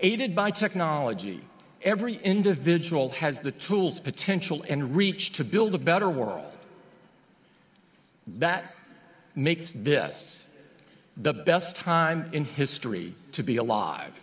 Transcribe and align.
Aided 0.00 0.34
by 0.34 0.50
technology, 0.50 1.40
every 1.82 2.14
individual 2.14 3.10
has 3.10 3.40
the 3.40 3.50
tools, 3.50 4.00
potential, 4.00 4.64
and 4.68 4.94
reach 4.94 5.32
to 5.32 5.44
build 5.44 5.74
a 5.74 5.78
better 5.78 6.08
world. 6.08 6.52
That 8.38 8.74
makes 9.34 9.72
this 9.72 10.46
the 11.16 11.32
best 11.32 11.76
time 11.76 12.30
in 12.32 12.44
history 12.44 13.14
to 13.32 13.42
be 13.42 13.56
alive. 13.56 14.22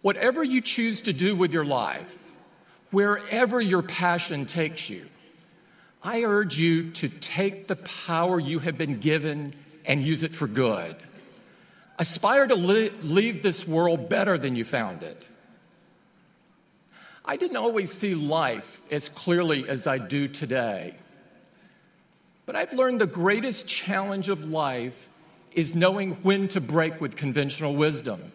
Whatever 0.00 0.44
you 0.44 0.60
choose 0.60 1.02
to 1.02 1.12
do 1.12 1.34
with 1.34 1.52
your 1.52 1.64
life, 1.64 2.18
wherever 2.90 3.60
your 3.60 3.82
passion 3.82 4.46
takes 4.46 4.88
you, 4.88 5.06
I 6.04 6.22
urge 6.22 6.58
you 6.58 6.90
to 6.92 7.08
take 7.08 7.66
the 7.66 7.76
power 7.76 8.38
you 8.38 8.58
have 8.60 8.76
been 8.76 8.94
given 8.94 9.54
and 9.84 10.02
use 10.02 10.22
it 10.22 10.34
for 10.34 10.46
good. 10.46 10.96
Aspire 12.02 12.48
to 12.48 12.56
li- 12.56 12.90
leave 13.02 13.44
this 13.44 13.64
world 13.64 14.08
better 14.08 14.36
than 14.36 14.56
you 14.56 14.64
found 14.64 15.04
it. 15.04 15.28
I 17.24 17.36
didn't 17.36 17.58
always 17.58 17.92
see 17.92 18.16
life 18.16 18.82
as 18.90 19.08
clearly 19.08 19.68
as 19.68 19.86
I 19.86 19.98
do 19.98 20.26
today. 20.26 20.96
But 22.44 22.56
I've 22.56 22.72
learned 22.72 23.00
the 23.00 23.06
greatest 23.06 23.68
challenge 23.68 24.28
of 24.28 24.44
life 24.44 25.08
is 25.52 25.76
knowing 25.76 26.14
when 26.24 26.48
to 26.48 26.60
break 26.60 27.00
with 27.00 27.14
conventional 27.14 27.76
wisdom. 27.76 28.32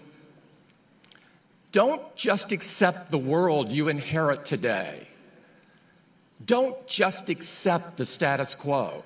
Don't 1.73 2.15
just 2.15 2.53
accept 2.53 3.11
the 3.11 3.17
world 3.17 3.69
you 3.69 3.89
inherit 3.89 4.45
today. 4.45 5.05
Don't 6.45 6.87
just 6.87 7.27
accept 7.27 7.97
the 7.97 8.05
status 8.05 8.55
quo. 8.55 9.03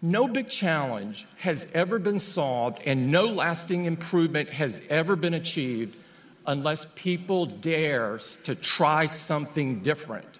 No 0.00 0.28
big 0.28 0.48
challenge 0.48 1.26
has 1.38 1.70
ever 1.74 1.98
been 1.98 2.20
solved 2.20 2.82
and 2.86 3.10
no 3.10 3.26
lasting 3.26 3.84
improvement 3.84 4.48
has 4.50 4.80
ever 4.88 5.16
been 5.16 5.34
achieved 5.34 6.00
unless 6.46 6.86
people 6.94 7.46
dare 7.46 8.18
to 8.44 8.54
try 8.54 9.06
something 9.06 9.80
different, 9.80 10.38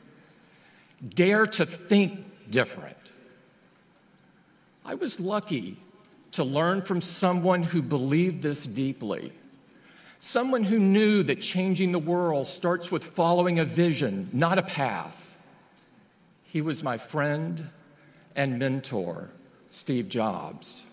dare 1.15 1.45
to 1.45 1.67
think 1.67 2.51
different. 2.51 2.97
I 4.85 4.95
was 4.95 5.19
lucky 5.19 5.77
to 6.33 6.45
learn 6.45 6.81
from 6.83 7.01
someone 7.01 7.65
who 7.65 7.83
believed 7.83 8.43
this 8.43 8.65
deeply, 8.65 9.33
someone 10.21 10.63
who 10.63 10.79
knew 10.79 11.25
that 11.25 11.41
changing 11.43 11.91
the 11.91 11.99
world 11.99 12.47
starts 12.47 12.93
with 12.93 13.03
following 13.03 13.59
a 13.59 13.65
vision, 13.65 14.31
not 14.33 14.57
a 14.59 14.63
path. 14.63 15.37
He 16.45 16.63
was 16.63 16.83
my 16.83 16.97
friend 16.97 17.69
and 18.37 18.59
mentor. 18.59 19.31
Steve 19.69 20.09
Jobs. 20.09 20.87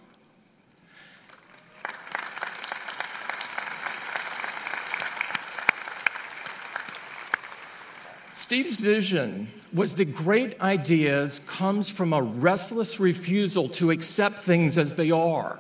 Steve's 8.32 8.76
vision 8.76 9.48
was 9.74 9.96
that 9.96 10.14
great 10.14 10.60
ideas 10.62 11.40
comes 11.48 11.90
from 11.90 12.12
a 12.12 12.22
restless 12.22 13.00
refusal 13.00 13.70
to 13.70 13.92
accept 13.92 14.40
things 14.40 14.78
as 14.78 14.96
they 14.96 15.10
are. 15.10 15.60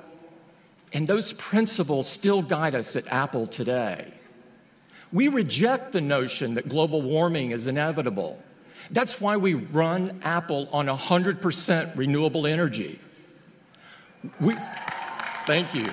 And 0.91 1.07
those 1.07 1.33
principles 1.33 2.07
still 2.09 2.41
guide 2.41 2.75
us 2.75 2.95
at 2.95 3.07
Apple 3.07 3.47
today. 3.47 4.13
We 5.13 5.29
reject 5.29 5.94
the 5.94 6.02
notion 6.02 6.55
that 6.55 6.67
global 6.67 7.02
warming 7.02 7.52
is 7.52 7.66
inevitable. 7.66 8.44
That's 8.91 9.22
why 9.22 9.38
we 9.38 9.53
run 9.53 10.19
Apple 10.23 10.67
on 10.72 10.88
100% 10.88 11.97
renewable 11.97 12.45
energy. 12.45 13.00
We, 14.39 14.55
thank 15.45 15.73
you. 15.73 15.85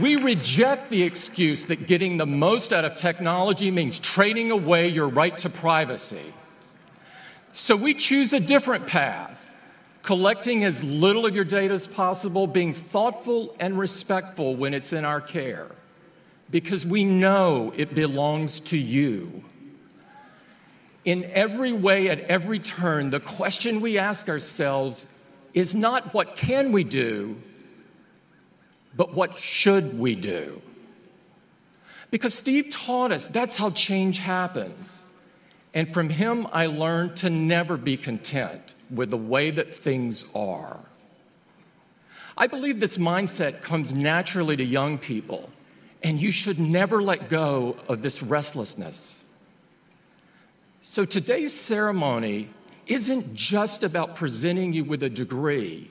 We 0.00 0.16
reject 0.16 0.90
the 0.90 1.02
excuse 1.02 1.64
that 1.66 1.86
getting 1.86 2.18
the 2.18 2.26
most 2.26 2.72
out 2.72 2.84
of 2.84 2.94
technology 2.94 3.70
means 3.70 3.98
trading 3.98 4.50
away 4.50 4.88
your 4.88 5.08
right 5.08 5.36
to 5.38 5.50
privacy. 5.50 6.34
So 7.52 7.74
we 7.74 7.94
choose 7.94 8.32
a 8.32 8.40
different 8.40 8.86
path, 8.86 9.56
collecting 10.02 10.62
as 10.62 10.84
little 10.84 11.26
of 11.26 11.34
your 11.34 11.44
data 11.44 11.74
as 11.74 11.86
possible, 11.86 12.46
being 12.46 12.74
thoughtful 12.74 13.56
and 13.58 13.78
respectful 13.78 14.54
when 14.54 14.74
it's 14.74 14.92
in 14.92 15.04
our 15.04 15.20
care, 15.20 15.70
because 16.50 16.86
we 16.86 17.04
know 17.04 17.72
it 17.76 17.94
belongs 17.94 18.60
to 18.60 18.76
you. 18.76 19.42
In 21.04 21.24
every 21.32 21.72
way, 21.72 22.10
at 22.10 22.20
every 22.20 22.58
turn, 22.58 23.10
the 23.10 23.20
question 23.20 23.80
we 23.80 23.98
ask 23.98 24.28
ourselves 24.28 25.06
is 25.54 25.74
not 25.74 26.14
what 26.14 26.34
can 26.34 26.72
we 26.72 26.84
do, 26.84 27.40
but 28.96 29.14
what 29.14 29.38
should 29.38 29.98
we 29.98 30.14
do? 30.14 30.62
Because 32.10 32.34
Steve 32.34 32.70
taught 32.70 33.12
us 33.12 33.26
that's 33.26 33.56
how 33.56 33.70
change 33.70 34.18
happens. 34.18 35.04
And 35.74 35.92
from 35.92 36.08
him, 36.08 36.46
I 36.52 36.66
learned 36.66 37.16
to 37.18 37.30
never 37.30 37.76
be 37.76 37.96
content 37.96 38.74
with 38.90 39.10
the 39.10 39.18
way 39.18 39.50
that 39.50 39.74
things 39.74 40.24
are. 40.34 40.80
I 42.36 42.46
believe 42.46 42.80
this 42.80 42.98
mindset 42.98 43.62
comes 43.62 43.92
naturally 43.92 44.56
to 44.56 44.64
young 44.64 44.96
people, 44.96 45.50
and 46.02 46.20
you 46.20 46.30
should 46.30 46.58
never 46.58 47.02
let 47.02 47.28
go 47.28 47.76
of 47.88 48.00
this 48.00 48.22
restlessness. 48.22 49.24
So 50.82 51.04
today's 51.04 51.52
ceremony 51.52 52.48
isn't 52.88 53.34
just 53.34 53.84
about 53.84 54.16
presenting 54.16 54.72
you 54.72 54.84
with 54.84 55.02
a 55.02 55.10
degree, 55.10 55.90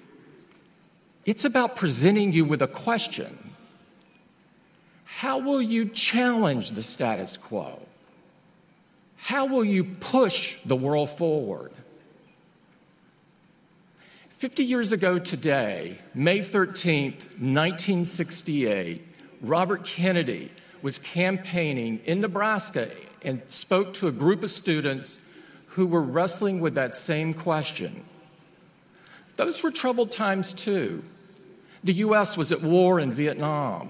it's 1.26 1.46
about 1.46 1.76
presenting 1.76 2.34
you 2.34 2.46
with 2.46 2.62
a 2.62 2.68
question. 2.68 3.38
How 5.06 5.40
will 5.40 5.62
you 5.62 5.86
challenge 5.86 6.72
the 6.72 6.84
status 6.84 7.38
quo? 7.38 7.86
How 9.18 9.46
will 9.46 9.66
you 9.66 9.84
push 9.84 10.62
the 10.64 10.76
world 10.76 11.10
forward? 11.10 11.72
50 14.30 14.64
years 14.64 14.92
ago 14.92 15.18
today, 15.18 15.98
May 16.14 16.40
13th, 16.40 17.40
1968, 17.40 19.04
Robert 19.42 19.84
Kennedy 19.84 20.52
was 20.84 21.00
campaigning 21.00 22.00
in 22.06 22.22
Nebraska 22.22 22.92
and 23.24 23.42
spoke 23.48 23.96
to 23.96 24.08
a 24.08 24.12
group 24.12 24.44
of 24.44 24.52
students 24.52 25.27
who 25.78 25.86
were 25.86 26.02
wrestling 26.02 26.60
with 26.60 26.74
that 26.74 26.96
same 26.96 27.36
question. 27.36 28.04
Those 29.36 29.62
were 29.62 29.70
troubled 29.70 30.12
times 30.12 30.52
too. 30.52 31.04
The 31.84 31.94
U.S. 31.94 32.36
was 32.36 32.52
at 32.52 32.64
war 32.64 33.00
in 33.00 33.12
Vietnam. 33.12 33.90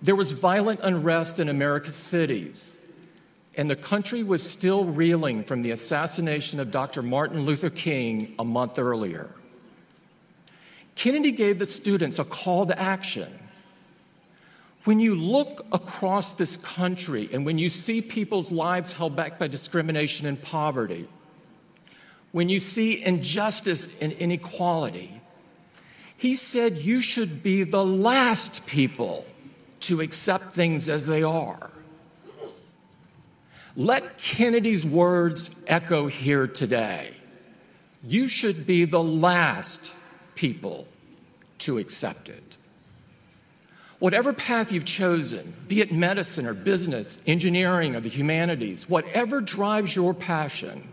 There 0.00 0.14
was 0.14 0.30
violent 0.30 0.78
unrest 0.84 1.40
in 1.40 1.48
America's 1.48 1.96
cities. 1.96 2.78
And 3.56 3.68
the 3.68 3.74
country 3.74 4.22
was 4.22 4.48
still 4.48 4.84
reeling 4.84 5.42
from 5.42 5.62
the 5.62 5.72
assassination 5.72 6.60
of 6.60 6.70
Dr. 6.70 7.02
Martin 7.02 7.40
Luther 7.44 7.68
King 7.68 8.36
a 8.38 8.44
month 8.44 8.78
earlier. 8.78 9.34
Kennedy 10.94 11.32
gave 11.32 11.58
the 11.58 11.66
students 11.66 12.20
a 12.20 12.24
call 12.24 12.64
to 12.66 12.80
action. 12.80 13.40
When 14.84 15.00
you 15.00 15.16
look 15.16 15.66
across 15.72 16.34
this 16.34 16.56
country 16.58 17.28
and 17.32 17.44
when 17.44 17.58
you 17.58 17.70
see 17.70 18.00
people's 18.00 18.52
lives 18.52 18.92
held 18.92 19.16
back 19.16 19.40
by 19.40 19.48
discrimination 19.48 20.28
and 20.28 20.40
poverty, 20.40 21.08
when 22.34 22.48
you 22.48 22.58
see 22.58 23.00
injustice 23.00 24.02
and 24.02 24.10
inequality. 24.14 25.20
He 26.16 26.34
said 26.34 26.78
you 26.78 27.00
should 27.00 27.44
be 27.44 27.62
the 27.62 27.84
last 27.84 28.66
people 28.66 29.24
to 29.82 30.00
accept 30.00 30.52
things 30.52 30.88
as 30.88 31.06
they 31.06 31.22
are. 31.22 31.70
Let 33.76 34.18
Kennedy's 34.18 34.84
words 34.84 35.54
echo 35.68 36.08
here 36.08 36.48
today. 36.48 37.14
You 38.02 38.26
should 38.26 38.66
be 38.66 38.84
the 38.84 39.02
last 39.02 39.92
people 40.34 40.88
to 41.58 41.78
accept 41.78 42.28
it. 42.28 42.56
Whatever 44.00 44.32
path 44.32 44.72
you've 44.72 44.84
chosen, 44.84 45.54
be 45.68 45.80
it 45.80 45.92
medicine 45.92 46.46
or 46.46 46.54
business, 46.54 47.16
engineering 47.28 47.94
or 47.94 48.00
the 48.00 48.08
humanities, 48.08 48.88
whatever 48.88 49.40
drives 49.40 49.94
your 49.94 50.12
passion, 50.12 50.88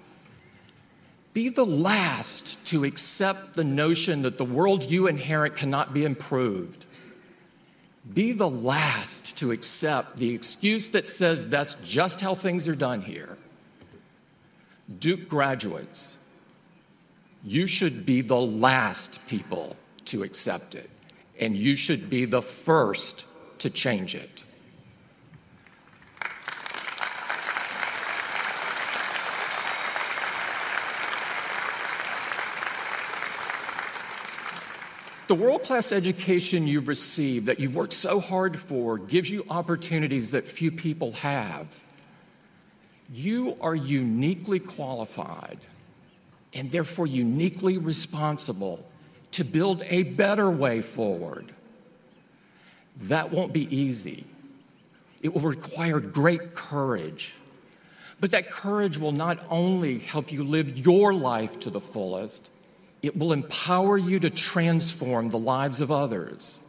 be 1.33 1.49
the 1.49 1.65
last 1.65 2.63
to 2.67 2.83
accept 2.83 3.53
the 3.55 3.63
notion 3.63 4.23
that 4.23 4.37
the 4.37 4.45
world 4.45 4.89
you 4.89 5.07
inherit 5.07 5.55
cannot 5.55 5.93
be 5.93 6.03
improved. 6.03 6.85
Be 8.13 8.33
the 8.33 8.49
last 8.49 9.37
to 9.37 9.51
accept 9.51 10.17
the 10.17 10.33
excuse 10.33 10.89
that 10.89 11.07
says 11.07 11.47
that's 11.47 11.75
just 11.75 12.19
how 12.19 12.35
things 12.35 12.67
are 12.67 12.75
done 12.75 13.01
here. 13.01 13.37
Duke 14.99 15.29
graduates, 15.29 16.17
you 17.43 17.65
should 17.67 18.05
be 18.05 18.21
the 18.21 18.39
last 18.39 19.25
people 19.27 19.75
to 20.05 20.23
accept 20.23 20.75
it, 20.75 20.89
and 21.39 21.55
you 21.55 21.75
should 21.75 22.09
be 22.09 22.25
the 22.25 22.41
first 22.41 23.25
to 23.59 23.69
change 23.69 24.15
it. 24.15 24.43
The 35.31 35.35
world 35.35 35.63
class 35.63 35.93
education 35.93 36.67
you've 36.67 36.89
received, 36.89 37.45
that 37.45 37.57
you've 37.57 37.73
worked 37.73 37.93
so 37.93 38.19
hard 38.19 38.59
for, 38.59 38.97
gives 38.97 39.29
you 39.29 39.45
opportunities 39.49 40.31
that 40.31 40.45
few 40.45 40.69
people 40.69 41.13
have, 41.13 41.81
you 43.13 43.55
are 43.61 43.73
uniquely 43.73 44.59
qualified 44.59 45.57
and 46.53 46.69
therefore 46.69 47.07
uniquely 47.07 47.77
responsible 47.77 48.85
to 49.31 49.45
build 49.45 49.83
a 49.87 50.03
better 50.03 50.51
way 50.51 50.81
forward. 50.81 51.49
That 53.03 53.31
won't 53.31 53.53
be 53.53 53.73
easy. 53.73 54.25
It 55.21 55.33
will 55.33 55.43
require 55.43 56.01
great 56.01 56.55
courage. 56.55 57.35
But 58.19 58.31
that 58.31 58.51
courage 58.51 58.97
will 58.97 59.13
not 59.13 59.39
only 59.49 59.99
help 59.99 60.29
you 60.29 60.43
live 60.43 60.77
your 60.77 61.13
life 61.13 61.57
to 61.61 61.69
the 61.69 61.79
fullest, 61.79 62.49
it 63.01 63.17
will 63.17 63.33
empower 63.33 63.97
you 63.97 64.19
to 64.19 64.29
transform 64.29 65.29
the 65.29 65.39
lives 65.39 65.81
of 65.81 65.91
others. 65.91 66.59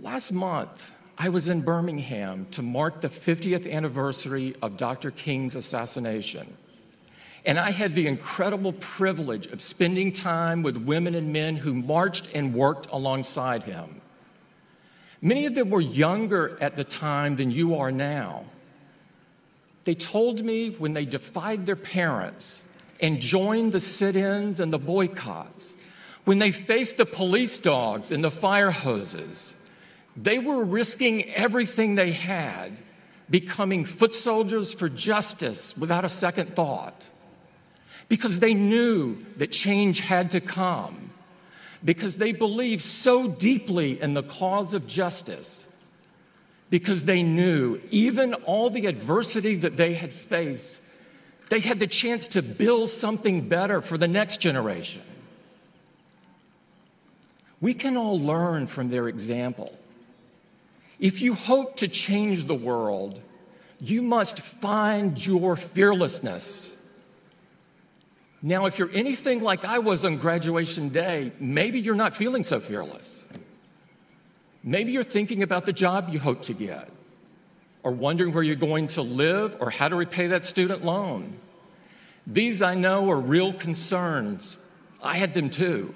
Last 0.00 0.32
month, 0.32 0.92
I 1.18 1.28
was 1.28 1.48
in 1.48 1.60
Birmingham 1.60 2.46
to 2.52 2.62
mark 2.62 3.00
the 3.00 3.08
50th 3.08 3.70
anniversary 3.70 4.56
of 4.62 4.76
Dr. 4.76 5.10
King's 5.10 5.54
assassination. 5.54 6.56
And 7.44 7.58
I 7.58 7.70
had 7.70 7.94
the 7.94 8.06
incredible 8.06 8.72
privilege 8.72 9.46
of 9.46 9.60
spending 9.60 10.12
time 10.12 10.62
with 10.62 10.76
women 10.76 11.14
and 11.14 11.32
men 11.32 11.56
who 11.56 11.74
marched 11.74 12.28
and 12.34 12.54
worked 12.54 12.90
alongside 12.90 13.64
him. 13.64 14.00
Many 15.20 15.46
of 15.46 15.54
them 15.54 15.70
were 15.70 15.80
younger 15.80 16.56
at 16.60 16.76
the 16.76 16.84
time 16.84 17.36
than 17.36 17.50
you 17.50 17.76
are 17.76 17.92
now. 17.92 18.44
They 19.84 19.94
told 19.94 20.44
me 20.44 20.70
when 20.70 20.92
they 20.92 21.04
defied 21.04 21.66
their 21.66 21.76
parents 21.76 22.62
and 23.02 23.20
joined 23.20 23.72
the 23.72 23.80
sit 23.80 24.14
ins 24.14 24.60
and 24.60 24.72
the 24.72 24.78
boycotts, 24.78 25.74
when 26.24 26.38
they 26.38 26.52
faced 26.52 26.96
the 26.96 27.04
police 27.04 27.58
dogs 27.58 28.12
and 28.12 28.22
the 28.22 28.30
fire 28.30 28.70
hoses, 28.70 29.54
they 30.16 30.38
were 30.38 30.64
risking 30.64 31.24
everything 31.30 31.96
they 31.96 32.12
had, 32.12 32.72
becoming 33.28 33.84
foot 33.84 34.14
soldiers 34.14 34.72
for 34.72 34.88
justice 34.88 35.76
without 35.76 36.04
a 36.04 36.08
second 36.08 36.54
thought. 36.54 37.08
Because 38.08 38.40
they 38.40 38.54
knew 38.54 39.18
that 39.38 39.50
change 39.50 40.00
had 40.00 40.30
to 40.32 40.40
come, 40.40 41.10
because 41.84 42.16
they 42.16 42.32
believed 42.32 42.82
so 42.82 43.26
deeply 43.26 44.00
in 44.00 44.14
the 44.14 44.22
cause 44.22 44.74
of 44.74 44.86
justice, 44.86 45.66
because 46.70 47.04
they 47.04 47.22
knew 47.22 47.80
even 47.90 48.34
all 48.34 48.70
the 48.70 48.86
adversity 48.86 49.56
that 49.56 49.76
they 49.76 49.94
had 49.94 50.12
faced, 50.12 50.80
they 51.52 51.60
had 51.60 51.78
the 51.78 51.86
chance 51.86 52.28
to 52.28 52.40
build 52.40 52.88
something 52.88 53.46
better 53.46 53.82
for 53.82 53.98
the 53.98 54.08
next 54.08 54.40
generation. 54.40 55.02
We 57.60 57.74
can 57.74 57.98
all 57.98 58.18
learn 58.18 58.66
from 58.66 58.88
their 58.88 59.06
example. 59.06 59.70
If 60.98 61.20
you 61.20 61.34
hope 61.34 61.76
to 61.76 61.88
change 61.88 62.46
the 62.46 62.54
world, 62.54 63.20
you 63.78 64.00
must 64.00 64.40
find 64.40 65.26
your 65.26 65.56
fearlessness. 65.56 66.74
Now, 68.40 68.64
if 68.64 68.78
you're 68.78 68.90
anything 68.90 69.42
like 69.42 69.62
I 69.62 69.78
was 69.78 70.06
on 70.06 70.16
graduation 70.16 70.88
day, 70.88 71.32
maybe 71.38 71.80
you're 71.80 71.94
not 71.94 72.14
feeling 72.14 72.44
so 72.44 72.60
fearless. 72.60 73.22
Maybe 74.64 74.92
you're 74.92 75.04
thinking 75.04 75.42
about 75.42 75.66
the 75.66 75.74
job 75.74 76.08
you 76.08 76.18
hope 76.18 76.44
to 76.44 76.54
get, 76.54 76.88
or 77.82 77.92
wondering 77.92 78.32
where 78.32 78.42
you're 78.42 78.56
going 78.56 78.88
to 78.88 79.02
live, 79.02 79.56
or 79.60 79.70
how 79.70 79.88
to 79.88 79.96
repay 79.96 80.28
that 80.28 80.44
student 80.44 80.84
loan. 80.84 81.36
These 82.26 82.62
I 82.62 82.74
know 82.74 83.10
are 83.10 83.18
real 83.18 83.52
concerns. 83.52 84.56
I 85.02 85.16
had 85.16 85.34
them 85.34 85.50
too. 85.50 85.94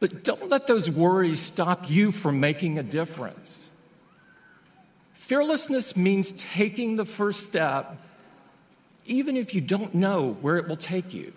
But 0.00 0.24
don't 0.24 0.48
let 0.48 0.66
those 0.66 0.90
worries 0.90 1.40
stop 1.40 1.88
you 1.88 2.10
from 2.10 2.40
making 2.40 2.78
a 2.78 2.82
difference. 2.82 3.66
Fearlessness 5.12 5.96
means 5.96 6.32
taking 6.32 6.96
the 6.96 7.04
first 7.04 7.48
step, 7.48 7.96
even 9.06 9.36
if 9.36 9.54
you 9.54 9.60
don't 9.60 9.94
know 9.94 10.36
where 10.40 10.58
it 10.58 10.68
will 10.68 10.76
take 10.76 11.14
you. 11.14 11.32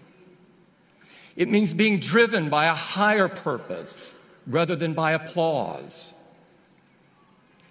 It 1.38 1.47
means 1.49 1.73
being 1.73 1.99
driven 1.99 2.49
by 2.49 2.65
a 2.65 2.73
higher 2.73 3.27
purpose 3.27 4.13
rather 4.47 4.75
than 4.75 4.94
by 4.94 5.11
applause. 5.11 6.13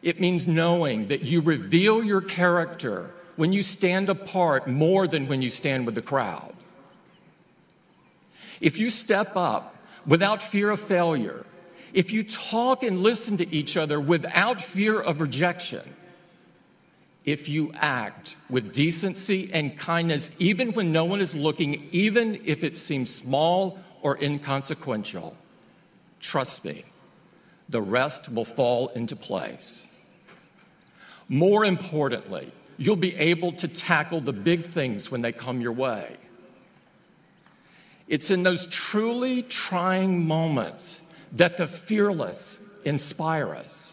It 0.02 0.20
means 0.20 0.46
knowing 0.46 1.08
that 1.08 1.22
you 1.22 1.40
reveal 1.40 2.04
your 2.04 2.20
character 2.20 3.10
when 3.36 3.52
you 3.52 3.62
stand 3.62 4.08
apart 4.08 4.66
more 4.66 5.06
than 5.06 5.28
when 5.28 5.42
you 5.42 5.50
stand 5.50 5.86
with 5.86 5.94
the 5.94 6.02
crowd. 6.02 6.54
If 8.60 8.78
you 8.78 8.90
step 8.90 9.36
up 9.36 9.76
without 10.06 10.42
fear 10.42 10.70
of 10.70 10.80
failure, 10.80 11.44
if 11.92 12.12
you 12.12 12.24
talk 12.24 12.82
and 12.82 12.98
listen 12.98 13.36
to 13.38 13.54
each 13.54 13.76
other 13.76 14.00
without 14.00 14.60
fear 14.62 15.00
of 15.00 15.20
rejection, 15.20 15.82
if 17.24 17.48
you 17.48 17.72
act 17.74 18.36
with 18.48 18.72
decency 18.72 19.50
and 19.52 19.76
kindness, 19.76 20.30
even 20.38 20.72
when 20.72 20.92
no 20.92 21.04
one 21.04 21.20
is 21.20 21.34
looking, 21.34 21.88
even 21.90 22.40
if 22.44 22.62
it 22.62 22.78
seems 22.78 23.12
small 23.12 23.78
or 24.00 24.16
inconsequential, 24.22 25.36
trust 26.20 26.64
me, 26.64 26.84
the 27.68 27.82
rest 27.82 28.32
will 28.32 28.44
fall 28.44 28.88
into 28.88 29.16
place. 29.16 29.86
More 31.28 31.64
importantly, 31.64 32.52
you'll 32.76 32.96
be 32.96 33.16
able 33.16 33.52
to 33.52 33.68
tackle 33.68 34.20
the 34.20 34.32
big 34.32 34.64
things 34.64 35.10
when 35.10 35.22
they 35.22 35.32
come 35.32 35.60
your 35.60 35.72
way. 35.72 36.16
It's 38.08 38.30
in 38.30 38.44
those 38.44 38.66
truly 38.68 39.42
trying 39.42 40.26
moments 40.26 41.00
that 41.32 41.56
the 41.56 41.66
fearless 41.66 42.58
inspire 42.84 43.54
us. 43.54 43.92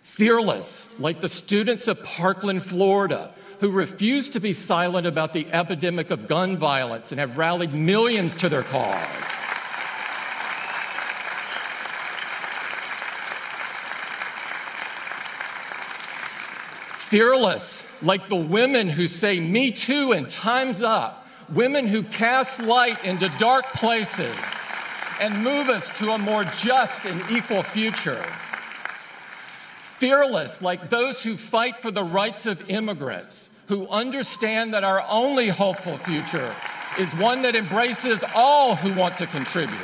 Fearless, 0.00 0.86
like 0.98 1.20
the 1.20 1.28
students 1.28 1.86
of 1.86 2.02
Parkland, 2.02 2.62
Florida, 2.62 3.30
who 3.60 3.70
refuse 3.70 4.30
to 4.30 4.40
be 4.40 4.52
silent 4.54 5.06
about 5.06 5.32
the 5.32 5.46
epidemic 5.52 6.10
of 6.10 6.28
gun 6.28 6.56
violence 6.56 7.12
and 7.12 7.20
have 7.20 7.36
rallied 7.36 7.74
millions 7.74 8.36
to 8.36 8.48
their 8.48 8.62
cause. 8.62 9.47
Fearless, 17.08 17.86
like 18.02 18.28
the 18.28 18.36
women 18.36 18.88
who 18.88 19.06
say, 19.06 19.40
Me 19.40 19.70
too, 19.70 20.12
and 20.12 20.28
time's 20.28 20.82
up 20.82 21.26
women 21.52 21.86
who 21.86 22.02
cast 22.02 22.62
light 22.62 23.02
into 23.04 23.28
dark 23.38 23.64
places 23.72 24.36
and 25.20 25.42
move 25.42 25.68
us 25.68 25.96
to 25.98 26.10
a 26.10 26.18
more 26.18 26.44
just 26.44 27.04
and 27.04 27.22
equal 27.30 27.62
future. 27.62 28.22
Fearless, 29.80 30.62
like 30.62 30.90
those 30.90 31.22
who 31.22 31.36
fight 31.36 31.78
for 31.78 31.90
the 31.90 32.04
rights 32.04 32.46
of 32.46 32.70
immigrants, 32.70 33.48
who 33.66 33.88
understand 33.88 34.74
that 34.74 34.84
our 34.84 35.04
only 35.08 35.48
hopeful 35.48 35.98
future 35.98 36.54
is 36.98 37.12
one 37.14 37.42
that 37.42 37.56
embraces 37.56 38.22
all 38.34 38.76
who 38.76 38.98
want 38.98 39.18
to 39.18 39.26
contribute. 39.26 39.78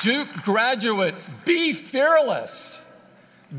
Duke 0.00 0.28
graduates, 0.44 1.30
be 1.44 1.72
fearless. 1.72 2.80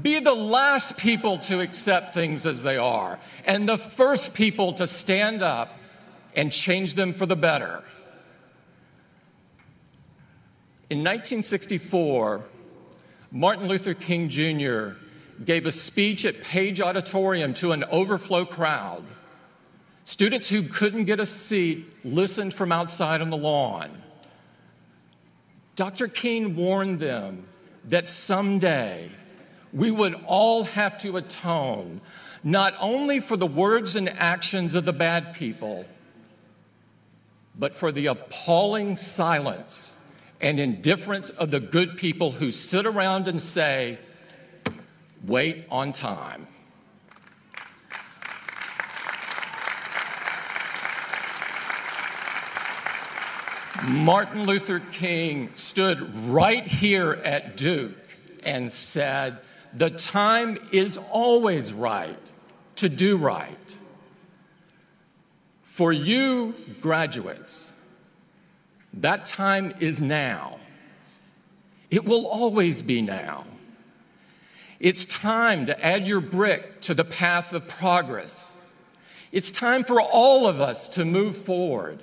Be 0.02 0.20
the 0.20 0.36
last 0.36 0.98
people 0.98 1.40
to 1.40 1.62
accept 1.62 2.14
things 2.14 2.46
as 2.46 2.62
they 2.62 2.78
are, 2.78 3.20
and 3.46 3.68
the 3.68 3.78
first 3.78 4.36
people 4.36 4.74
to 4.74 4.86
stand 4.86 5.42
up 5.42 5.80
and 6.36 6.52
change 6.52 6.94
them 6.94 7.14
for 7.14 7.26
the 7.26 7.36
better. 7.36 7.84
In 10.92 11.00
1964, 11.00 12.46
Martin 13.32 13.68
Luther 13.68 13.96
King 13.96 14.30
Jr. 14.30 14.92
gave 15.44 15.66
a 15.66 15.72
speech 15.72 16.24
at 16.24 16.42
Page 16.44 16.82
Auditorium 16.82 17.56
to 17.56 17.72
an 17.72 17.84
overflow 17.86 18.46
crowd. 18.46 19.04
Students 20.04 20.50
who 20.50 20.64
couldn't 20.64 21.06
get 21.06 21.20
a 21.20 21.26
seat 21.26 21.86
listened 22.04 22.54
from 22.54 22.72
outside 22.72 23.22
on 23.22 23.30
the 23.32 23.38
lawn. 23.38 23.90
Dr. 25.76 26.08
King 26.08 26.56
warned 26.56 27.00
them 27.00 27.46
that 27.86 28.08
someday 28.08 29.10
we 29.74 29.92
would 29.92 30.16
all 30.26 30.64
have 30.64 30.98
to 31.00 31.18
atone 31.18 32.02
not 32.44 32.74
only 32.80 33.20
for 33.20 33.38
the 33.38 33.48
words 33.48 33.96
and 33.96 34.10
actions 34.10 34.76
of 34.76 34.86
the 34.86 34.94
bad 34.94 35.34
people, 35.34 35.86
but 37.58 37.76
for 37.76 37.92
the 37.92 38.08
appalling 38.08 38.96
silence 38.96 39.94
and 40.40 40.60
indifference 40.60 41.30
of 41.30 41.52
the 41.52 41.60
good 41.60 41.98
people 41.98 42.32
who 42.32 42.52
sit 42.52 42.86
around 42.86 43.28
and 43.28 43.42
say, 43.42 43.98
wait 45.26 45.66
on 45.70 45.92
time. 45.92 46.48
Martin 53.88 54.46
Luther 54.46 54.80
King 54.80 55.50
stood 55.56 56.02
right 56.28 56.66
here 56.66 57.14
at 57.24 57.58
Duke 57.58 57.98
and 58.44 58.72
said, 58.72 59.38
the 59.74 59.90
time 59.90 60.58
is 60.72 60.98
always 61.12 61.74
right 61.74 62.18
to 62.78 62.90
do 62.90 63.18
right. 63.18 63.78
For 65.64 65.94
you, 65.94 66.56
graduates, 66.82 67.72
That 68.94 69.26
time 69.26 69.74
is 69.80 70.02
now. 70.02 70.60
It 71.92 72.06
will 72.06 72.26
always 72.26 72.82
be 72.82 73.02
now. 73.02 73.46
It's 74.80 75.06
time 75.06 75.68
to 75.68 75.86
add 75.86 76.08
your 76.08 76.22
brick 76.22 76.82
to 76.82 76.94
the 76.94 77.06
path 77.06 77.54
of 77.54 77.68
progress. 77.68 78.50
It's 79.32 79.52
time 79.52 79.84
for 79.84 80.02
all 80.02 80.48
of 80.48 80.60
us 80.60 80.90
to 80.90 81.06
move 81.06 81.38
forward. 81.38 82.02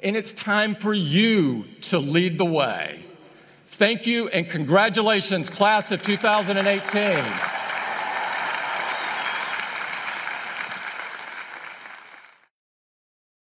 And 0.00 0.16
it's 0.16 0.32
time 0.32 0.74
for 0.74 0.92
you 0.92 1.64
to 1.82 1.98
lead 1.98 2.36
the 2.36 2.44
way. 2.44 3.04
Thank 3.74 4.06
you 4.06 4.28
and 4.28 4.48
congratulations, 4.48 5.48
class 5.48 5.92
of 5.92 6.02
2018. 6.02 7.61